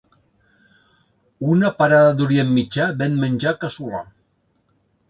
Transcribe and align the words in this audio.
Una 1.57 1.71
parada 1.83 2.17
d'Orient 2.23 2.51
Mitjà 2.57 2.89
ven 3.05 3.21
menjar 3.27 3.57
casolà 3.67 4.07